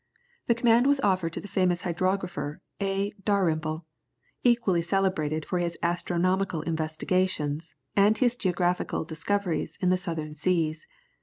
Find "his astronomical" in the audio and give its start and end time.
5.59-6.63